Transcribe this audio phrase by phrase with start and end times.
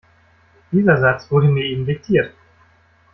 [0.71, 2.33] Dieser Satz wurde mir eben diktiert.